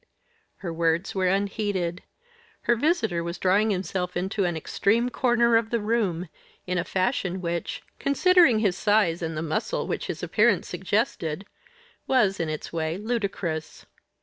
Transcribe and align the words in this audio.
Her 0.55 0.73
words 0.73 1.13
were 1.13 1.27
unheeded. 1.27 2.01
Her 2.61 2.75
visitor 2.75 3.23
was 3.23 3.37
drawing 3.37 3.69
himself 3.69 4.17
into 4.17 4.45
an 4.45 4.57
extreme 4.57 5.09
corner 5.11 5.55
of 5.57 5.69
the 5.69 5.79
room, 5.79 6.27
in 6.65 6.79
a 6.79 6.83
fashion 6.83 7.39
which, 7.39 7.83
considering 7.99 8.57
his 8.57 8.75
size 8.75 9.21
and 9.21 9.37
the 9.37 9.43
muscle 9.43 9.85
which 9.85 10.07
his 10.07 10.23
appearance 10.23 10.67
suggested, 10.67 11.45
was, 12.07 12.39
in 12.39 12.49
its 12.49 12.73
way, 12.73 12.97
ludicrous. 12.97 13.85